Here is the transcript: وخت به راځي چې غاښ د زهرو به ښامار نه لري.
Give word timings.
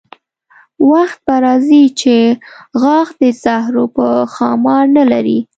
وخت 0.91 1.19
به 1.25 1.35
راځي 1.45 1.83
چې 1.99 2.15
غاښ 2.81 3.07
د 3.21 3.23
زهرو 3.43 3.85
به 3.95 4.07
ښامار 4.33 4.85
نه 4.97 5.03
لري. 5.11 5.39